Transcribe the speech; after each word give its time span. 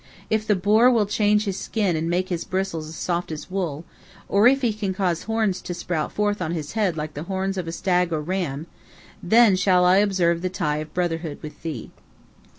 If 0.31 0.47
the 0.47 0.55
boar 0.55 0.89
will 0.89 1.05
change 1.05 1.45
his 1.45 1.57
skin 1.59 1.95
and 1.95 2.09
make 2.09 2.29
his 2.29 2.43
bristles 2.43 2.87
as 2.89 2.95
soft 2.95 3.31
as 3.31 3.51
wool, 3.51 3.85
or 4.27 4.47
if 4.47 4.63
he 4.63 4.73
can 4.73 4.95
cause 4.95 5.25
horns 5.25 5.61
to 5.61 5.75
sprout 5.75 6.11
forth 6.11 6.41
on 6.41 6.53
his 6.53 6.71
head 6.71 6.97
like 6.97 7.13
the 7.13 7.21
horns 7.29 7.55
of 7.55 7.67
a 7.67 7.71
stag 7.71 8.11
or 8.11 8.17
a 8.17 8.21
ram, 8.21 8.65
then 9.21 9.55
shall 9.55 9.85
I 9.85 9.97
observe 9.97 10.41
the 10.41 10.49
tie 10.49 10.77
of 10.77 10.91
brotherhood 10.95 11.37
with 11.43 11.61
thee." 11.61 11.91